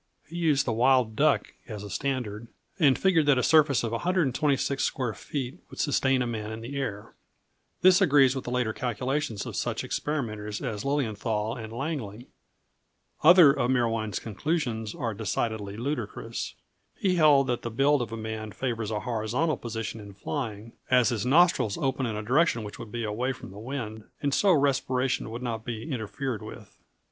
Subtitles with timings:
[0.27, 2.47] He used the wild duck as a standard,
[2.79, 6.75] and figured that a surface of 126 square feet would sustain a man in the
[6.75, 7.13] air.
[7.83, 12.25] This agrees with the later calculations of such experimenters as Lilienthal and Langley.
[13.21, 16.55] Other of Meerwein's conclusions are decidedly ludicrous.
[16.95, 21.09] He held that the build of a man favors a horizontal position in flying, as
[21.09, 24.51] his nostrils open in a direction which would be away from the wind, and so
[24.51, 26.75] respiration would not be interfered with!